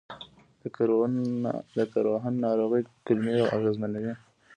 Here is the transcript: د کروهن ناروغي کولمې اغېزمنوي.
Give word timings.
د 1.77 1.83
کروهن 1.95 2.33
ناروغي 2.45 2.81
کولمې 3.05 3.35
اغېزمنوي. 3.55 4.13